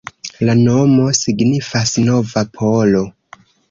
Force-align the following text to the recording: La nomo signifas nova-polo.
La 0.47 0.55
nomo 0.61 1.05
signifas 1.19 1.95
nova-polo. 2.11 3.09